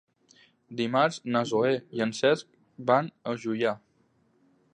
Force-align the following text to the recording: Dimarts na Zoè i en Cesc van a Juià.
Dimarts 0.79 1.19
na 1.35 1.43
Zoè 1.51 1.75
i 1.99 2.03
en 2.07 2.17
Cesc 2.21 2.59
van 2.91 3.13
a 3.33 3.37
Juià. 3.45 3.77